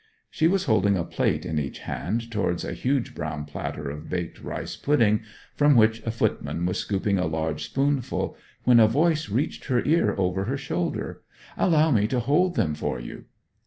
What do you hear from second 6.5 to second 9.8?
was scooping a large spoonful, when a voice reached